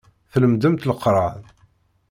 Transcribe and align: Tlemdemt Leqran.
Tlemdemt 0.31 0.85
Leqran. 0.89 1.39